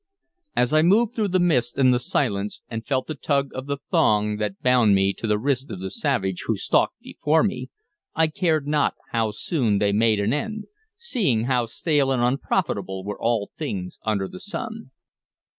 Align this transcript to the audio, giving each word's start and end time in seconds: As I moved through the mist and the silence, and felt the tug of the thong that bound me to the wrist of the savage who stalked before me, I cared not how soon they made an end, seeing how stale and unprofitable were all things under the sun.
As 0.55 0.73
I 0.73 0.81
moved 0.81 1.13
through 1.13 1.27
the 1.27 1.37
mist 1.39 1.77
and 1.77 1.93
the 1.93 1.99
silence, 1.99 2.63
and 2.67 2.87
felt 2.87 3.05
the 3.05 3.13
tug 3.13 3.51
of 3.53 3.67
the 3.67 3.77
thong 3.91 4.37
that 4.37 4.59
bound 4.63 4.95
me 4.95 5.13
to 5.13 5.27
the 5.27 5.37
wrist 5.37 5.69
of 5.69 5.79
the 5.79 5.91
savage 5.91 6.45
who 6.47 6.57
stalked 6.57 6.99
before 7.01 7.43
me, 7.43 7.69
I 8.15 8.25
cared 8.25 8.65
not 8.65 8.95
how 9.11 9.29
soon 9.29 9.77
they 9.77 9.91
made 9.91 10.19
an 10.19 10.33
end, 10.33 10.65
seeing 10.97 11.43
how 11.43 11.67
stale 11.67 12.11
and 12.11 12.19
unprofitable 12.23 13.03
were 13.05 13.21
all 13.21 13.51
things 13.59 13.99
under 14.03 14.27
the 14.27 14.39
sun. 14.39 14.89